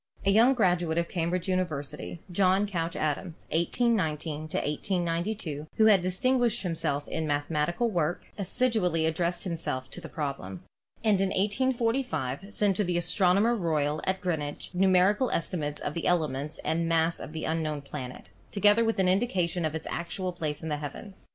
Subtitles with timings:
[0.25, 7.07] A young graduate of Cambridge University, John Couch Adams (1819 1892), who had distinguished himself
[7.07, 10.63] in 214 ASTRONOMY mathematical work, assiduously addressed himself to the problem,
[11.03, 16.59] and in 1845 sent to the Astronomer Royal at Greenwich numerical estimates of the elements
[16.65, 20.69] and mass of the unknown planet, together with an indication of its actual place in
[20.69, 21.27] the heavens.